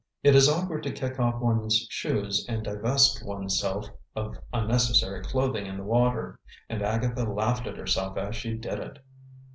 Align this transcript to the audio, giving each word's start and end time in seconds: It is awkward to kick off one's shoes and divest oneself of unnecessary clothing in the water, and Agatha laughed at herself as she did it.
It 0.23 0.33
is 0.35 0.49
awkward 0.49 0.81
to 0.81 0.91
kick 0.91 1.19
off 1.19 1.39
one's 1.39 1.85
shoes 1.91 2.43
and 2.49 2.63
divest 2.63 3.23
oneself 3.23 3.85
of 4.15 4.35
unnecessary 4.51 5.21
clothing 5.23 5.67
in 5.67 5.77
the 5.77 5.83
water, 5.83 6.39
and 6.67 6.81
Agatha 6.81 7.23
laughed 7.31 7.67
at 7.67 7.77
herself 7.77 8.17
as 8.17 8.35
she 8.35 8.55
did 8.57 8.79
it. 8.79 8.97